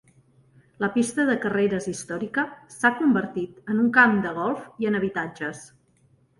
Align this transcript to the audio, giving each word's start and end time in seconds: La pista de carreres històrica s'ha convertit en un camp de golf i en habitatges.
La 0.83 0.87
pista 0.95 1.25
de 1.27 1.35
carreres 1.43 1.89
històrica 1.91 2.47
s'ha 2.77 2.93
convertit 3.03 3.71
en 3.75 3.85
un 3.87 3.95
camp 4.01 4.19
de 4.27 4.35
golf 4.41 4.85
i 4.85 4.93
en 4.93 5.01
habitatges. 5.03 5.67